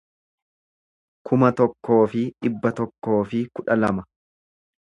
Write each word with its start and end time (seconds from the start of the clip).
kuma 1.29 1.51
tokkoo 1.61 1.99
fi 2.13 2.23
dhibba 2.47 2.75
tokkoo 2.81 3.23
fi 3.35 3.47
kudha 3.59 3.81
lama 3.83 4.09